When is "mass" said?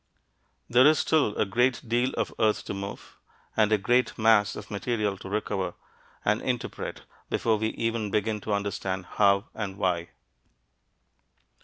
4.17-4.55